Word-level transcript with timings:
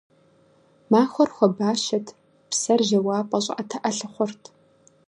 Махуэр 0.91 1.29
хуабащэт, 1.35 2.07
псэр 2.49 2.79
жьауапӀэ, 2.87 3.39
щӀыӀэтыӀэ 3.43 3.89
лъыхъуэрт. 3.95 4.43